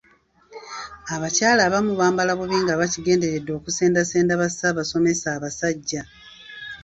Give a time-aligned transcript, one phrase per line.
[1.15, 6.01] Abakyala abamu bambala bubi nga bakigenderedde okusendasenda ba ssaabasomesa abasajja.